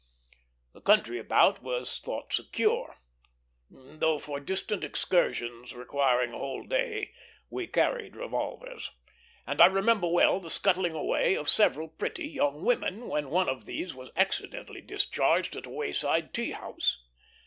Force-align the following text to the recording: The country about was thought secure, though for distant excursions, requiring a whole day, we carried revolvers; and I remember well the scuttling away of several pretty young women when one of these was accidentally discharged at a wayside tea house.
The 0.73 0.81
country 0.81 1.19
about 1.19 1.61
was 1.61 1.99
thought 1.99 2.33
secure, 2.33 2.97
though 3.69 4.17
for 4.17 4.39
distant 4.39 4.83
excursions, 4.83 5.75
requiring 5.75 6.33
a 6.33 6.39
whole 6.39 6.63
day, 6.65 7.13
we 7.51 7.67
carried 7.67 8.15
revolvers; 8.15 8.89
and 9.45 9.61
I 9.61 9.67
remember 9.67 10.07
well 10.07 10.39
the 10.39 10.49
scuttling 10.49 10.93
away 10.93 11.35
of 11.35 11.47
several 11.47 11.87
pretty 11.87 12.27
young 12.27 12.65
women 12.65 13.09
when 13.09 13.29
one 13.29 13.47
of 13.47 13.67
these 13.67 13.93
was 13.93 14.09
accidentally 14.15 14.81
discharged 14.81 15.55
at 15.55 15.67
a 15.67 15.69
wayside 15.69 16.33
tea 16.33 16.53
house. 16.53 17.03